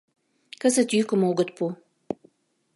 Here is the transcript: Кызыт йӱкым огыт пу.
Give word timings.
Кызыт 0.61 0.89
йӱкым 0.95 1.21
огыт 1.29 1.49
пу. 1.57 1.65